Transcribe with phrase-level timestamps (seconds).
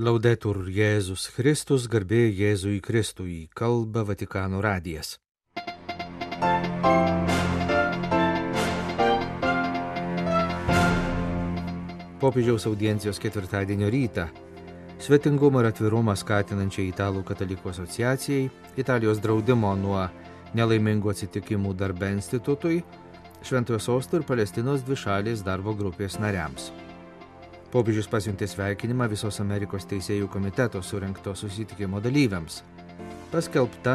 [0.00, 5.18] Laudetur Jėzus Kristus, garbė Jėzui Kristui, kalba Vatikano radijas.
[12.22, 14.30] Popiežiaus audiencijos ketvirtadienio rytą.
[14.96, 18.48] Svetingumą ir atvirumą skatinančiai Italų katalikų asociacijai,
[18.80, 20.06] Italijos draudimo nuo
[20.56, 22.80] nelaimingų atsitikimų darbe institutui,
[23.44, 26.72] Šventojo Sosto ir Palestinos dvišalės darbo grupės nariams.
[27.72, 32.60] Popiežius pasiuntė sveikinimą visos Amerikos teisėjų komiteto surinkto susitikimo dalyviams.
[33.32, 33.94] Paskelbta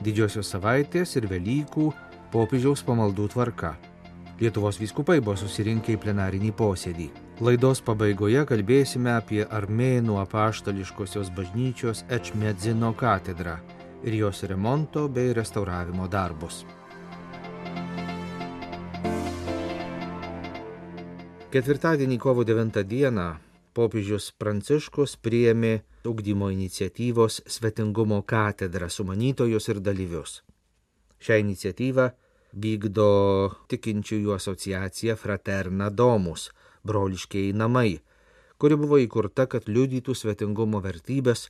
[0.00, 1.90] didžiosios savaitės ir Velykų
[2.32, 3.74] popiežiaus pamaldų tvarka.
[4.40, 7.10] Lietuvos vyskupai buvo susirinkę į plenarinį posėdį.
[7.44, 13.58] Laidos pabaigoje kalbėsime apie Armėnų apaštališkosios bažnyčios Ečmedzino katedrą
[14.00, 16.64] ir jos remonto bei restauravimo darbus.
[21.50, 23.24] Ketvirtadienį kovo 9 dieną
[23.74, 30.36] popiežius Pranciškus priėmė ugdymo iniciatyvos Svetingumo katedrą sumanytojus ir dalyvius.
[31.18, 32.06] Šią iniciatyvą
[32.54, 33.08] vykdo
[33.66, 36.52] tikinčiųjų asociacija Fraterna Domus-
[36.86, 37.98] broliškiai namai,
[38.56, 41.48] kuri buvo įkurta, kad liudytų svetingumo vertybės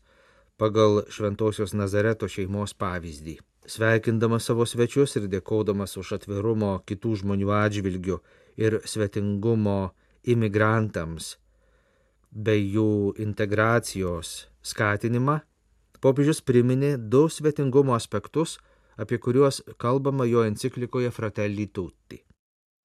[0.57, 3.37] pagal Šventojios Nazareto šeimos pavyzdį.
[3.69, 8.17] Sveikindamas savo svečius ir dėkodamas už atvirumo kitų žmonių atžvilgių
[8.61, 9.91] ir svetingumo
[10.29, 11.35] imigrantams
[12.31, 15.41] bei jų integracijos skatinimą,
[16.01, 18.59] popiežius priminė du svetingumo aspektus,
[19.01, 22.21] apie kuriuos kalbama jo enciklikoje Fratelli Tutti.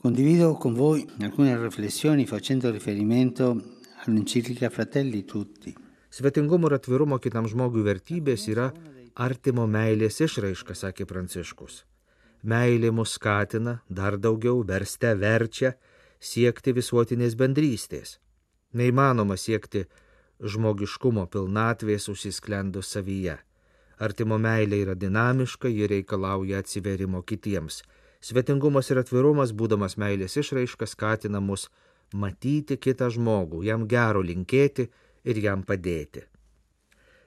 [0.02, 3.56] Condivido con voi alcune riflessioni facendo riferimento
[4.06, 5.76] all'enciclica Fratelli Tutti.
[6.10, 8.70] Svetingumo ir atvirumo kitam žmogui vertybės yra
[9.16, 11.84] artimo meilės išraiška, sakė Pranciškus.
[12.46, 15.72] Meilė mus skatina dar daugiau, verste verčia
[16.22, 18.20] siekti visuotinės bendrystės.
[18.78, 19.86] Neįmanoma siekti
[20.54, 23.40] žmogiškumo pilnatvės užsisklendus savyje.
[23.98, 27.82] Artimo meilė yra dinamiška, ji reikalauja atsiverimo kitiems.
[28.22, 31.70] Svetingumas ir atvirumas, būdamas meilės išraiška, skatina mus
[32.14, 34.90] matyti kitą žmogų, jam gero linkėti
[35.26, 36.28] ir jam padėti.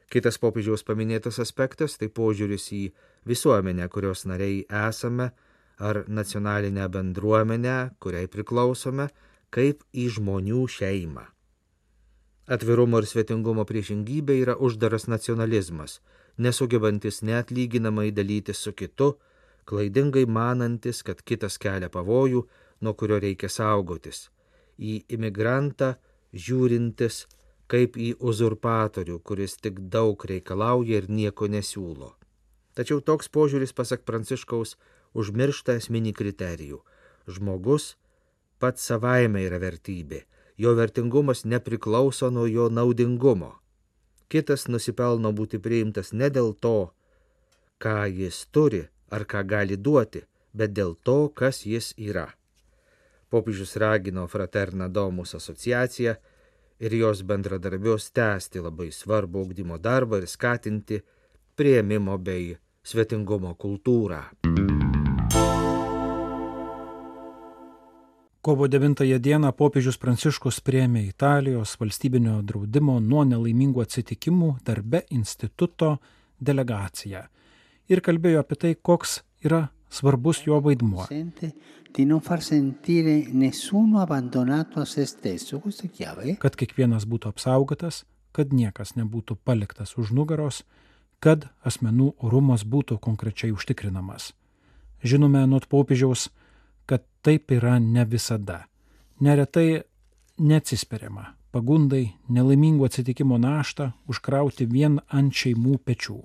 [0.08, 2.92] Kitas popiežiaus paminėtas aspektas- tai požiūris į
[3.28, 5.32] visuomenę, kurios nariai esame,
[5.78, 9.10] ar nacionalinę bendruomenę, kuriai priklausome,
[9.50, 11.26] kaip į žmonių šeimą.
[12.48, 16.00] Atvirumo ir svetingumo priešingybė yra uždaras nacionalizmas,
[16.38, 19.18] nesugebantis neatlyginamai dalytis su kitu,
[19.68, 22.47] klaidingai manantis, kad kitas kelia pavojų,
[22.80, 24.30] nuo kurio reikia saugotis,
[24.78, 25.97] į imigrantą
[26.32, 27.26] žiūrintis
[27.68, 32.14] kaip į uzurpatorių, kuris tik daug reikalauja ir nieko nesiūlo.
[32.78, 34.76] Tačiau toks požiūris, pasak Pranciškaus,
[35.18, 36.80] užmiršta esminį kriterijų.
[37.28, 37.96] Žmogus
[38.62, 40.24] pats savaime yra vertybė,
[40.56, 43.56] jo vertingumas nepriklauso nuo jo naudingumo.
[44.28, 46.90] Kitas nusipelno būti priimtas ne dėl to,
[47.82, 52.28] ką jis turi ar ką gali duoti, bet dėl to, kas jis yra.
[53.28, 56.16] Popiežius ragino Fraterna Domus asociaciją
[56.81, 61.00] ir jos bendradarbius tęsti labai svarbu augdymo darbą ir skatinti
[61.56, 64.22] prieimimo bei svetingumo kultūrą.
[68.43, 75.97] Kovo 9 dieną popiežius Pranciškus priemė Italijos valstybinio draudimo nuo nelaimingų atsitikimų darbe instituto
[76.41, 77.27] delegaciją
[77.89, 81.06] ir kalbėjo apie tai, koks yra svarbus jo vaidmuo.
[86.43, 90.62] Kad kiekvienas būtų apsaugotas, kad niekas nebūtų paliktas už nugaros,
[91.21, 94.32] kad asmenų orumas būtų konkrečiai užtikrinamas.
[95.03, 96.28] Žinome nuo popiežiaus,
[96.87, 98.66] kad taip yra ne visada.
[99.21, 99.82] Neretai
[100.38, 106.19] neatsisperiama pagundai nelaimingų atsitikimo naštą užkrauti vien ant šeimų pečių.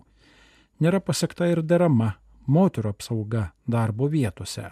[0.84, 2.14] Nėra pasiekta ir derama
[2.48, 4.70] moterų apsauga darbo vietose,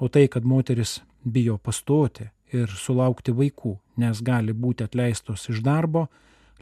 [0.00, 6.08] o tai, kad moteris bijo pastoti ir sulaukti vaikų, nes gali būti atleistos iš darbo,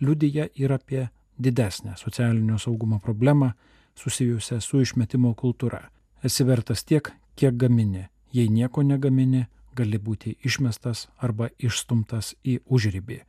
[0.00, 1.08] liudyja ir apie
[1.38, 3.52] didesnę socialinio saugumo problemą
[3.98, 5.88] susijusią su išmetimo kultūra.
[6.22, 8.08] Esi vertas tiek, kiek gamini.
[8.32, 13.22] Jei nieko negamini, gali būti išmestas arba išstumtas į užrybį.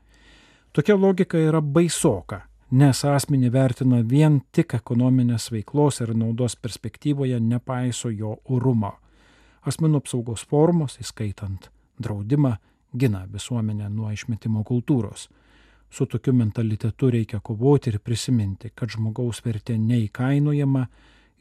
[0.73, 8.09] Tokia logika yra baisoka, nes asmenį vertina vien tik ekonominės veiklos ir naudos perspektyvoje, nepaiso
[8.09, 8.93] jo orumo.
[9.65, 11.69] Asmenų apsaugos formos, įskaitant
[11.99, 12.55] draudimą,
[12.97, 15.27] gina visuomenę nuo išmetimo kultūros.
[15.89, 20.85] Su tokiu mentalitetu reikia kovoti ir prisiminti, kad žmogaus vertė neįkainojama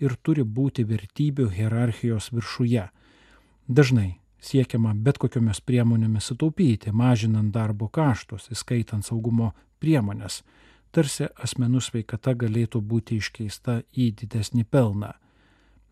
[0.01, 2.87] ir turi būti vertybių hierarchijos viršuje.
[3.69, 9.53] Dažnai siekiama bet kokiomis priemonėmis sutaupyti, mažinant darbo kaštus, įskaitant saugumo
[9.83, 10.43] priemonės,
[10.93, 15.13] tarsi asmenų sveikata galėtų būti iškeista į didesnį pelną.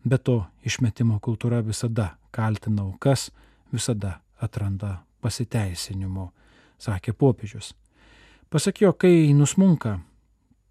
[0.07, 3.29] Be to, išmetimo kultūra visada kaltina aukas,
[3.73, 6.29] visada atranda pasiteisinimų,
[6.79, 7.73] sakė popiežius.
[8.49, 9.97] Pasak jo, kai nusmunka,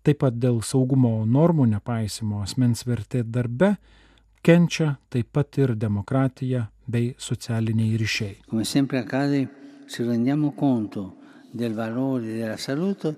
[0.07, 3.75] taip pat dėl saugumo normų nepaisimo asmens vertė darbe,
[4.47, 8.37] kenčia taip pat ir demokratija bei socialiniai ryšiai.
[8.49, 9.49] Come sempre accade,
[9.89, 11.17] ci rendiamo conto
[11.53, 13.17] del valore della salute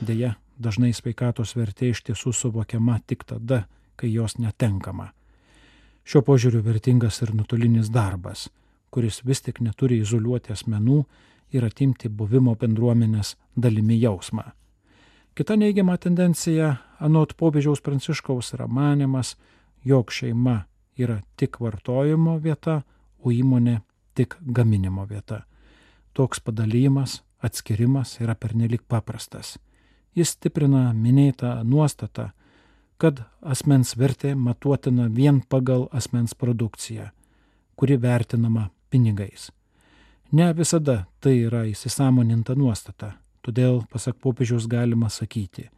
[0.00, 3.66] Deja, dažnai sveikatos vertė iš tiesų suvokiama tik tada,
[4.00, 5.10] kai jos netenkama.
[6.08, 8.46] Šio požiūriu vertingas ir nutolinis darbas,
[8.88, 11.02] kuris vis tik neturi izoliuoti asmenų
[11.52, 14.46] ir atimti buvimo bendruomenės dalimi jausmą.
[15.36, 19.36] Kita neigiama tendencija, anot popiežiaus pranciškaus, yra manimas,
[19.84, 20.62] jog šeima
[20.96, 22.80] yra tik vartojimo vieta,
[23.20, 23.82] o įmonė
[24.16, 25.44] tik gaminimo vieta.
[26.16, 29.58] Toks padalymas, atskirimas yra pernelik paprastas.
[30.14, 32.30] Jis stiprina minėtą nuostatą,
[32.98, 37.10] kad asmens vertė matuotina vien pagal asmens produkciją,
[37.76, 39.50] kuri vertinama pinigais.
[40.32, 43.14] Ne visada tai yra įsisamoninta nuostata,
[43.46, 45.68] todėl, pasak popiežiaus, galima sakyti,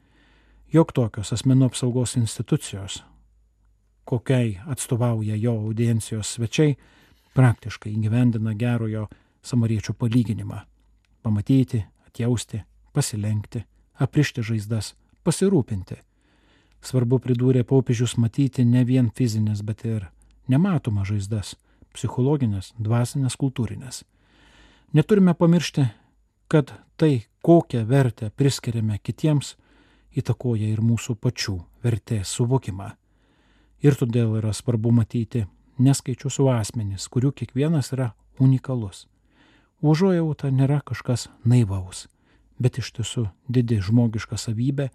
[0.72, 3.02] jog tokios asmenų apsaugos institucijos,
[4.08, 6.74] kokiai atstovauja jo audiencijos svečiai,
[7.36, 9.06] praktiškai įgyvendina gerojo
[9.42, 10.64] samariečio palyginimą-
[11.22, 12.62] pamatyti, atjausti,
[12.92, 13.64] pasilenkti,
[14.00, 14.94] aprišti žaizdas,
[15.24, 16.00] pasirūpinti
[16.80, 20.06] Svarbu pridūrė popiežius matyti ne vien fizinės, bet ir
[20.48, 21.56] nematomas žaizdas-
[21.94, 24.04] psichologinės, dvasinės, kultūrinės.
[24.94, 25.90] Neturime pamiršti,
[26.48, 29.56] kad tai, kokią vertę priskiriame kitiems,
[30.16, 32.96] įtakoja ir mūsų pačių vertės suvokimą.
[33.82, 35.46] Ir todėl yra svarbu matyti
[35.78, 39.06] neskaičius asmenys, kurių kiekvienas yra unikalus.
[39.80, 42.02] Užuojauta nėra kažkas naivaus,
[42.60, 44.90] bet iš tiesų didi žmogiška savybė,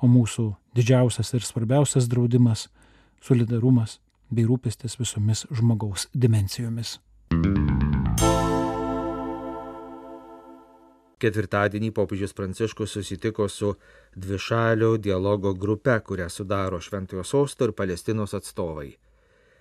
[0.00, 2.70] o mūsų didžiausias ir svarbiausias draudimas-
[3.26, 3.98] solidarumas
[4.32, 7.00] bei rūpestis visomis žmogaus dimencijomis.
[11.20, 13.74] Ketvirtadienį popiežius Pranciškus susitiko su
[14.16, 18.96] dvišalio dialogo grupe, kurią sudaro Šventojo Sosto ir Palestinos atstovai.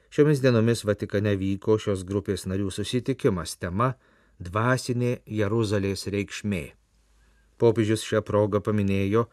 [0.09, 3.93] Šiomis dienomis Vatikane vyko šios grupės narių susitikimas tema
[4.39, 6.61] Dvasinė Jeruzalės reikšmė.
[7.59, 9.25] Popiežius šią progą paminėjo,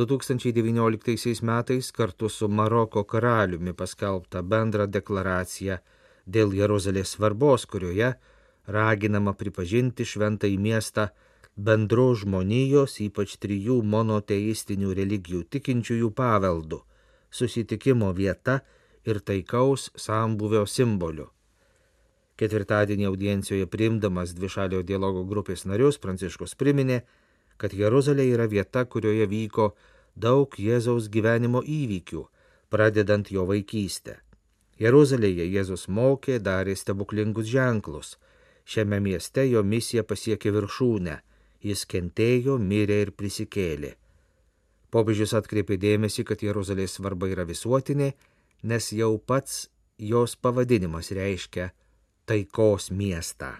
[0.00, 5.78] 2019 metais kartu su Maroko karaliumi paskelbtą bendrą deklaraciją
[6.24, 8.14] dėl Jeruzalės svarbos, kurioje
[8.78, 11.08] raginama pripažinti šventąjį miestą
[11.56, 16.80] bendro žmonijos, ypač trijų monoteistinių religijų tikinčiųjų paveldų,
[17.28, 18.62] susitikimo vieta
[19.04, 21.34] ir taikaus sambuvio simboliu.
[22.38, 27.00] Ketvirtadienį audiencijoje priimdamas dvišalio dialogo grupės narius Pranciškus priminė,
[27.58, 29.72] kad Jeruzalė yra vieta, kurioje vyko
[30.14, 32.22] daug Jėzaus gyvenimo įvykių,
[32.70, 34.20] pradedant jo vaikystę.
[34.78, 38.14] Jeruzalėje Jėzus mokė, darė stebuklingus ženklus.
[38.62, 41.16] Šiame mieste jo misija pasiekė viršūnę.
[41.66, 43.96] Jis kentėjo, mirė ir prisikėlė.
[44.94, 48.12] Popiežius atkreipė dėmesį, kad Jeruzalės svarba yra visuotinė,
[48.62, 49.64] nes jau pats
[49.98, 51.72] jos pavadinimas reiškia
[52.28, 53.54] taikos miestą.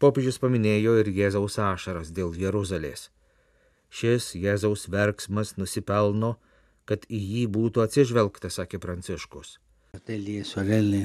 [0.00, 3.10] Popiežius paminėjo ir Jėzaus ašaras dėl Jeruzalės.
[3.94, 6.34] Šis Jėzaus verksmas nusipelno,
[6.88, 9.58] kad į jį būtų atsižvelgta, sakė Pranciškus.
[9.94, 11.04] Fratelli e sorelle,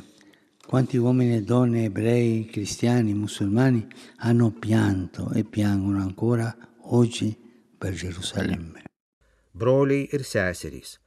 [0.65, 3.85] quanti uomini e donne ebrei, cristiani, musulmani
[4.25, 6.49] hanno pianto e piangono ancora
[6.89, 7.29] oggi
[7.77, 8.87] per Gerusalemme.
[9.53, 10.97] Broliai ir seserys,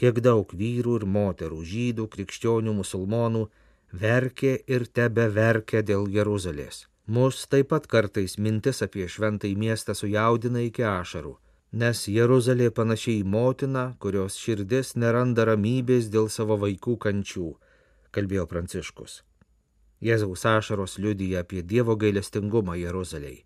[0.00, 3.46] kiek daug vyrų ir moterų, žydų, krikščionių, musulmonų
[3.92, 6.86] verkė ir tebe verkia dėl Jeruzalės.
[7.06, 11.38] Mus taip pat kartais mintis apie šventąjį miestą sujaudina iki ašarų,
[11.72, 17.54] nes Jeruzalė panašiai į motiną, kurios širdis neranda ramybės dėl savo vaikų kančių,
[18.12, 19.22] kalbėjo Pranciškus.
[20.04, 23.44] Jėzaus ašaros liudyja apie Dievo gailestingumą Jeruzalėje.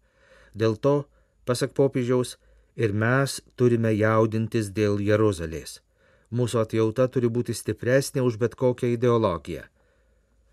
[0.54, 1.06] Dėl to,
[1.46, 2.36] pasak popiežiaus,
[2.76, 5.80] ir mes turime jaudintis dėl Jeruzalės.
[6.32, 9.68] Mūsų atjauta turi būti stipresnė už bet kokią ideologiją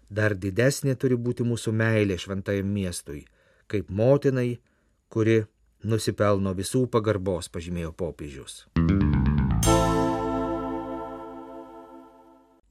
[0.09, 3.23] dar didesnė turi būti mūsų meilė šventajam miestui,
[3.67, 4.59] kaip motinai,
[5.09, 5.43] kuri
[5.83, 8.65] nusipelno visų pagarbos, pažymėjo popiežius.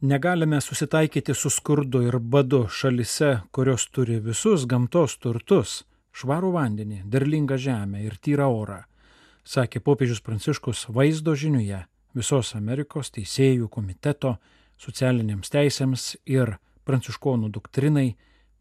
[0.01, 5.83] Negalime susitaikyti su skurdu ir badu šalise, kurios turi visus gamtos turtus-
[6.19, 8.85] švarų vandenį, derlingą žemę ir tyrą orą,
[9.45, 14.39] sakė popiežius Pranciškus vaizdo žiniuje visos Amerikos teisėjų komiteto
[14.79, 18.09] socialinėms teisėms ir pranciškonų doktrinai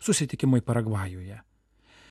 [0.04, 1.40] susitikimai Paragvajuje.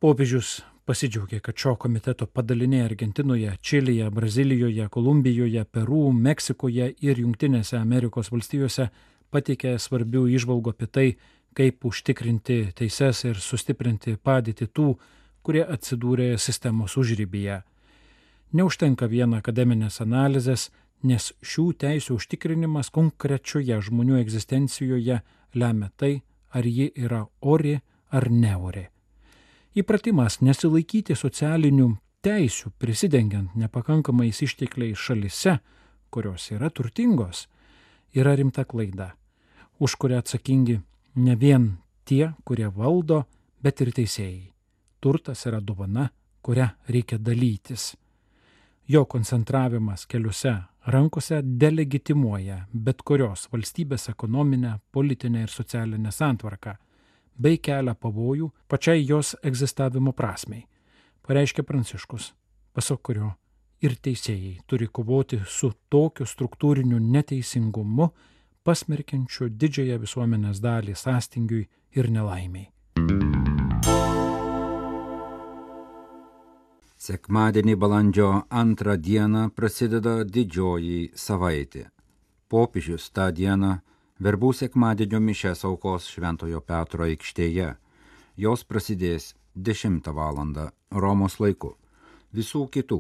[0.01, 8.31] Popiežius pasidžiaugė, kad šio komiteto padaliniai Argentinoje, Čilėje, Brazilijoje, Kolumbijoje, Peru, Meksikoje ir Junktinėse Amerikos
[8.33, 8.91] valstijose
[9.35, 11.07] pateikė svarbių išvalgų apie tai,
[11.57, 14.91] kaip užtikrinti teises ir sustiprinti padėtį tų,
[15.47, 17.63] kurie atsidūrė sistemos užrybyje.
[18.57, 20.69] Neužtenka vien akademinės analizės,
[21.03, 25.21] nes šių teisų užtikrinimas konkrečioje žmonių egzistencijoje
[25.57, 26.21] lemia tai,
[26.53, 27.75] ar ji yra ori
[28.13, 28.87] ar neori.
[29.77, 31.91] Įpratimas nesilaikyti socialinių
[32.25, 35.59] teisių prisidengiant nepakankamais ištekliais šalise,
[36.11, 37.47] kurios yra turtingos,
[38.17, 39.13] yra rimta klaida,
[39.79, 40.79] už kurią atsakingi
[41.21, 43.25] ne vien tie, kurie valdo,
[43.61, 44.53] bet ir teisėjai.
[45.01, 46.09] Turtas yra dovana,
[46.43, 47.95] kurią reikia dalytis.
[48.89, 50.55] Jo koncentravimas keliuose
[50.87, 56.77] rankose delegitimuoja bet kurios valstybės ekonominę, politinę ir socialinę santvarką
[57.43, 60.63] bei kelia pavojų pačiai jos egzistavimo prasmei,
[61.27, 62.31] pareiškia Pranciškus,
[62.73, 63.33] pasak kurio
[63.83, 68.09] ir teisėjai turi kovoti su tokiu struktūriniu neteisingumu,
[68.65, 71.67] pasmerkiančiu didžiąją visuomenės dalį sąstingiui
[71.99, 72.71] ir nelaimiai.
[77.07, 78.29] Sekmadienį balandžio
[78.61, 81.85] antrą dieną prasideda didžioji savaitė.
[82.51, 83.69] Popiežius tą dieną
[84.27, 87.69] Verbų sekmadienio mišes aukos Šventojo Petro aikštėje.
[88.45, 90.41] Jos prasidės 10 val.
[90.91, 91.77] Romos laiku.
[92.35, 92.99] Visų kitų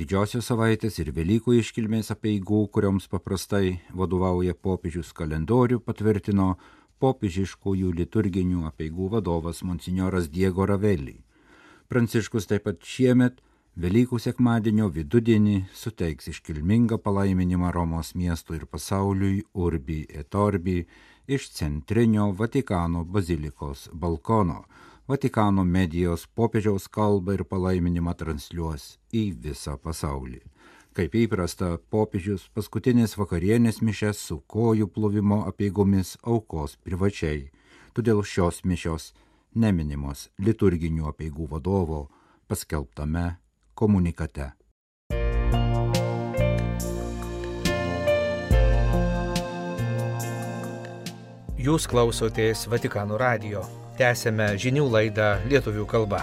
[0.00, 6.58] didžiosios savaitės ir Velykų iškilmės apieigų, kurioms paprastai vadovauja popiežius kalendorių, patvirtino
[7.00, 11.22] popiežiškųjų liturginių apieigų vadovas monsignoras Diego Ravelli.
[11.88, 13.45] Pranciškus taip pat šiemet
[13.76, 20.78] Velykų sekmadienio vidudienį suteiks iškilmingą palaiminimą Romos miestui ir pasauliui Urbi et Orbi
[21.28, 24.62] iš centrinio Vatikano bazilikos balkono.
[25.06, 30.40] Vatikano medijos popiežiaus kalbą ir palaiminimą transliuos į visą pasaulį.
[30.96, 37.50] Kaip įprasta, popiežius paskutinės vakarienės mišes su kojų plovimo apieigomis aukos privačiai,
[37.92, 39.12] todėl šios mišios
[39.52, 42.06] neminimos liturginių apieigų vadovo
[42.48, 43.34] paskelbtame
[43.76, 44.54] komunikate.
[51.66, 53.62] Jūs klausotės Vatikano radio.
[53.98, 56.20] Tęsėme žinių laidą lietuvių kalba.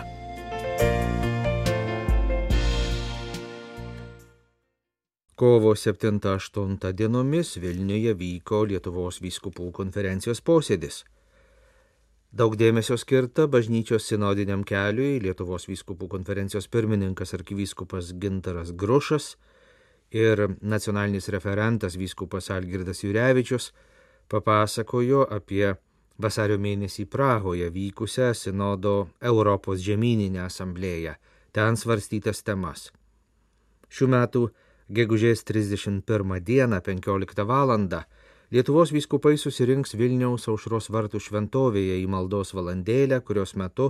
[5.35, 11.01] Kovo 7-8 dienomis Vilniuje vyko Lietuvos vyskupų konferencijos posėdis.
[12.33, 19.35] Daug dėmesio skirta bažnyčios sinodiniam keliui Lietuvos vyskupų konferencijos pirmininkas arkivyskupas Gintaras Grušas
[20.09, 23.69] ir nacionalinis referentas vyskupas Algirdas Jurevičius
[24.33, 25.75] papasakojo apie
[26.17, 31.13] vasario mėnesį Prahoje vykusią sinodo Europos žemyninę asamblėją,
[31.53, 32.87] ten svarstytas temas.
[33.93, 34.47] Šių metų
[34.89, 37.77] gegužės 31 dieną 15 val.
[38.53, 43.87] Lietuvos vyskupai susirinks Vilniaus aušros vartų šventovėje į maldos valandėlę, kurios metu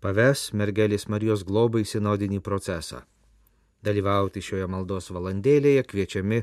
[0.00, 3.02] paves mergelės Marijos globai sinodinį procesą.
[3.84, 6.38] Dalyvauti šioje maldos valandėlėje kviečiami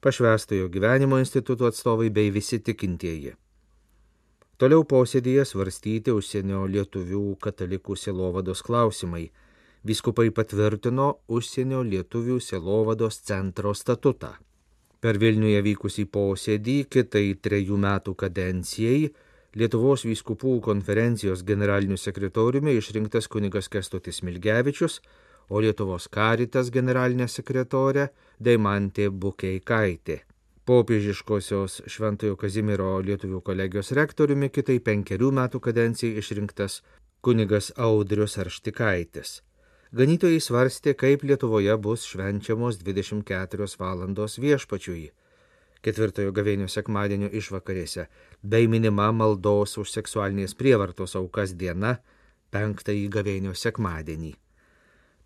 [0.00, 3.34] pašvestojo gyvenimo instituto atstovai bei visi tikintieji.
[4.56, 9.26] Toliau posėdėje svarstyti užsienio lietuvių katalikų selovados klausimai.
[9.84, 14.38] Vyskupai patvirtino užsienio lietuvių selovados centro statutą.
[15.04, 19.10] Per Vilniuje vykusį posėdį kitai trejų metų kadencijai
[19.60, 24.96] Lietuvos vyskupų konferencijos generaliniu sekretoriumi išrinktas kunigas Kestutis Milgevičius,
[25.52, 28.08] o Lietuvos karitas generalinė sekretorė
[28.40, 30.22] Daimantė Bukeikaitė.
[30.64, 36.80] Popiežiškosios Šventojo Kazimiero Lietuvių kolegijos rektoriumi kitai penkerių metų kadencijai išrinktas
[37.20, 39.42] kunigas Audrius Arštikaitis.
[39.94, 45.04] Ganytojai svarstė, kaip Lietuvoje bus švenčiamos 24 valandos viešpačiui.
[45.86, 48.08] Ketvirtojo gavėnio sekmadienio išvakarėse
[48.42, 51.92] bei minima maldos už seksualinės prievartos aukas diena
[52.50, 54.32] penktąjį gavėnio sekmadienį.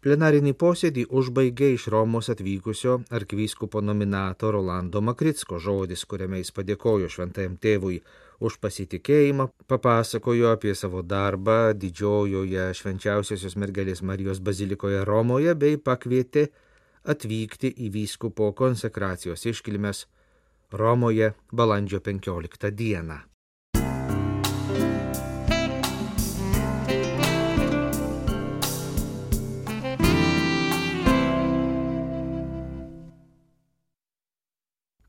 [0.05, 7.57] Plenarinį posėdį užbaigė iš Romos atvykusio arkivyskupo nominato Rolando Makritsko žodis, kuriame jis padėkojo šventajam
[7.57, 8.03] tėvui
[8.41, 16.49] už pasitikėjimą, papasakojo apie savo darbą didžiojoje švenčiausiosios mergelės Marijos bazilikoje Romoje bei pakvietė
[17.09, 20.07] atvykti į vyskupo konsekracijos iškilmes
[20.73, 23.28] Romoje balandžio 15 dieną.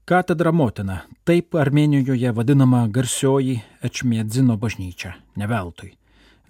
[0.09, 5.91] Katedra motina- taip Armenijoje vadinama garsioji Ečmiedzino bažnyčia, ne veltui.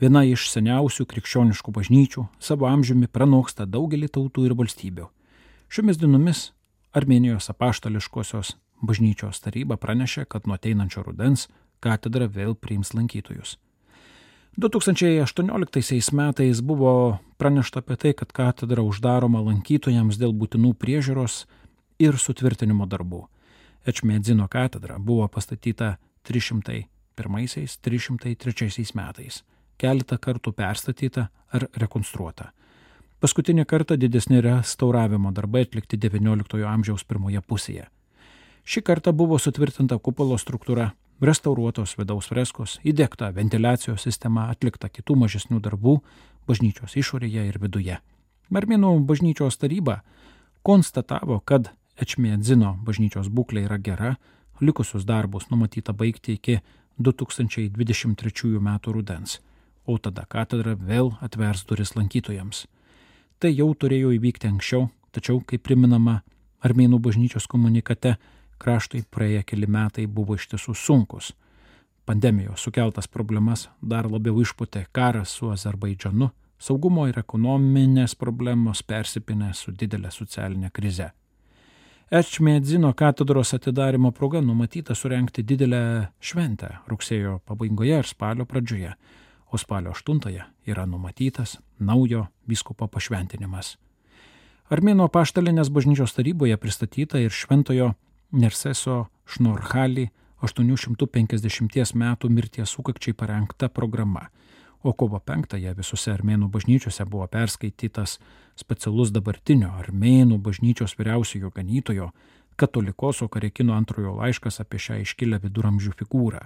[0.01, 5.07] viena iš seniausių krikščioniškų bažnyčių, savo amžiumi pranoksta daugelį tautų ir valstybių.
[5.69, 6.51] Šiomis dienomis
[6.93, 11.47] Armenijos apaštališkosios bažnyčios taryba pranešė, kad nuo ateinančio rudens
[11.81, 13.57] katedra vėl priims lankytojus.
[14.57, 21.45] 2018 metais buvo pranešta apie tai, kad katedra uždaroma lankytojams dėl būtinų priežiūros
[21.99, 23.27] ir sutvirtinimo darbų.
[23.87, 29.43] Ečmėdzino katedra buvo pastatyta 301-303 metais,
[29.79, 32.51] keletą kartų perstatyta ar rekonstruota.
[33.19, 37.87] Paskutinį kartą didesni restauravimo darbai atlikti XIX amžiaus pirmoje pusėje.
[38.63, 45.59] Šį kartą buvo sutvirtinta kupolo struktūra, restauruotos vidaus freskos, įdėkta ventiliacijos sistema, atlikta kitų mažesnių
[45.63, 45.97] darbų
[46.47, 47.99] bažnyčios išorėje ir viduje.
[48.49, 50.01] Armėnų bažnyčios taryba
[50.63, 54.13] konstatavo, kad Ečmėdzino bažnyčios būklė yra gera,
[54.63, 56.59] likusius darbus numatyta baigti iki
[56.99, 58.69] 2023 m.
[58.87, 59.39] rudens,
[59.85, 62.67] o tada katedra vėl atvers duris lankytojams.
[63.39, 66.21] Tai jau turėjo įvykti anksčiau, tačiau, kaip priminama
[66.59, 68.17] Armėnų bažnyčios komunikate,
[68.59, 71.31] kraštui praėję keli metai buvo iš tiesų sunkus.
[72.03, 79.71] Pandemijos sukeltas problemas dar labiau išputė karas su Azerbaidžanu, saugumo ir ekonominės problemos persipinę su
[79.71, 81.11] didelė socialinė krize.
[82.09, 88.95] Ečmėdzino katedros atidarimo proga numatyta surenkti didelę šventę rugsėjo pabaigoje ir spalio pradžioje,
[89.53, 93.75] o spalio 8 yra numatytas naujo vyskupo pašventinimas.
[94.73, 97.91] Armėno paštalinės bažnyčios taryboje pristatyta ir šventojo
[98.33, 100.09] Nerseso Šnorhali
[100.41, 104.31] 850 metų mirties sukakčiai parengta programa
[104.83, 108.19] o kovo 5-ąją visose armėnų bažnyčiose buvo perskaitytas
[108.59, 112.11] specialus dabartinio armėnų bažnyčios vyriausiojo ganytojo
[112.59, 116.41] katolikoso Karekino antrojo laiškas apie šią iškilę viduramžių figūrą.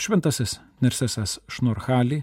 [0.00, 2.22] Šventasis Nersesas Šnorhali,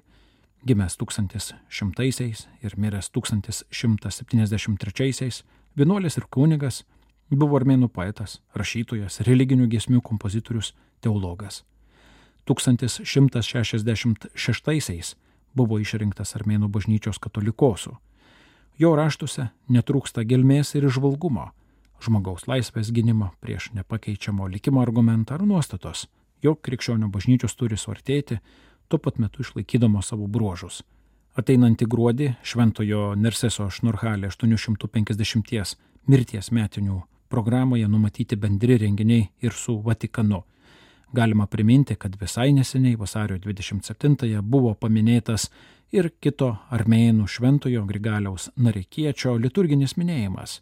[0.66, 5.44] gimęs 1100 ir miręs 1173,
[5.78, 6.84] vienuolis ir kunigas,
[7.30, 11.64] buvo armėnų poetas, rašytojas, religinių giesmių kompozitorius, teologas.
[12.50, 15.16] 1166
[15.54, 17.98] buvo išrinktas armėnų bažnyčios katolikosų.
[18.80, 21.52] Jo raštuose netrūksta gelmės ir išvalgumo,
[22.02, 26.08] žmogaus laisvės gynimo prieš nepakeičiamo likimo argumentą ar nuostatos,
[26.42, 28.40] jog krikščionių bažnyčios turi suartėti,
[28.88, 30.84] tuo pat metu išlaikydamos savo bruožus.
[31.38, 35.78] Ateinantį gruodį Šventojo Nerseso Šnurhalė 850
[36.10, 40.44] mirties metinių programoje numatyti bendri renginiai ir su Vatikanu
[41.14, 45.48] Galima priminti, kad visai neseniai vasario 27-ąją buvo paminėtas
[45.92, 50.60] ir kito armėnų šventojo Grigaliaus Narekiečio liturginis minėjimas.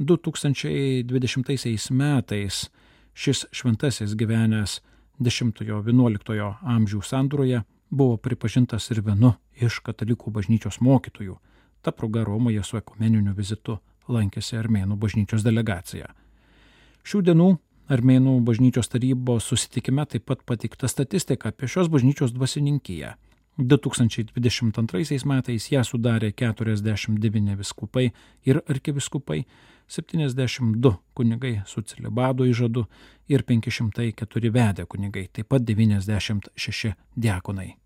[0.00, 2.70] 2020 metais
[3.16, 4.80] šis šventasis gyvenęs
[5.20, 11.36] 10-11 amžių sandūroje buvo pripažintas ir vienu iš katalikų bažnyčios mokytojų.
[11.82, 16.10] Ta proga Romoje su ekumeniniu vizitu lankėsi armėnų bažnyčios delegacija.
[17.06, 17.50] Šių dienų
[17.86, 23.14] Armėnų bažnyčios tarybos susitikime taip pat pateikta statistika apie šios bažnyčios dvasininkiją.
[23.56, 28.10] 2022 metais ją sudarė 49 viskupai
[28.44, 29.46] ir arkiviskupai,
[29.88, 32.84] 72 kunigai su cilibado įžadu
[33.28, 37.85] ir 504 vedę kunigai, taip pat 96 diakonai.